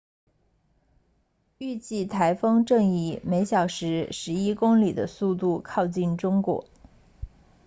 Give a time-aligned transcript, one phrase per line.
[1.59, 6.65] 预计台风正以每小时十一公里的速度靠近中国